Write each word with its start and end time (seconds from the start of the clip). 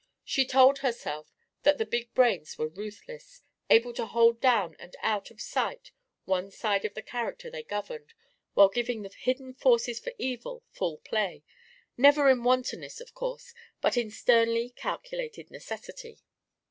She 0.25 0.47
told 0.47 0.79
herself 0.79 1.31
that 1.61 1.77
the 1.77 1.85
big 1.85 2.11
brains 2.15 2.57
were 2.57 2.67
ruthless, 2.69 3.43
able 3.69 3.93
to 3.93 4.07
hold 4.07 4.41
down 4.41 4.75
and 4.79 4.95
out 5.03 5.29
of 5.29 5.39
sight 5.39 5.91
one 6.25 6.49
side 6.49 6.85
of 6.85 6.95
the 6.95 7.03
character 7.03 7.51
they 7.51 7.61
governed 7.61 8.15
while 8.55 8.69
giving 8.69 9.03
the 9.03 9.09
hidden 9.15 9.53
forces 9.53 9.99
for 9.99 10.11
evil 10.17 10.63
full 10.71 10.97
play; 10.97 11.43
never 11.97 12.29
in 12.29 12.43
wantonness, 12.43 12.99
of 12.99 13.13
course, 13.13 13.53
but 13.79 13.95
in 13.95 14.09
sternly 14.09 14.71
calculated 14.71 15.51
necessity. 15.51 16.17